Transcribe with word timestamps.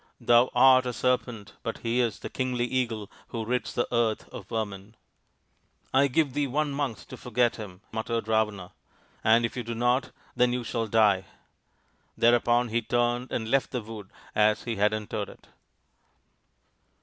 Thou 0.19 0.49
art 0.55 0.87
a 0.87 0.93
Serpent, 0.93 1.53
but 1.61 1.77
he 1.85 1.99
is 1.99 2.17
the 2.17 2.29
Kingly 2.31 2.65
Eagle 2.65 3.07
who 3.27 3.45
rids 3.45 3.75
the 3.75 3.87
earth 3.93 4.27
of 4.29 4.47
vermin."" 4.49 4.95
I 5.93 6.07
give 6.07 6.33
thee 6.33 6.47
one 6.47 6.71
month 6.71 7.07
to 7.09 7.17
forget 7.17 7.57
him," 7.57 7.81
muttered 7.91 8.27
Ravana," 8.27 8.71
and 9.23 9.45
if 9.45 9.55
you 9.55 9.61
do 9.61 9.75
not, 9.75 10.09
then 10.35 10.53
you 10.53 10.63
shall 10.63 10.87
die!" 10.87 11.25
Thereupon 12.17 12.69
he 12.69 12.81
turned 12.81 13.31
and 13.31 13.51
left 13.51 13.69
the 13.69 13.81
wood 13.83 14.09
as 14.33 14.63
he 14.63 14.77
had 14.77 14.91
entered 14.91 15.29
it. 15.29 15.45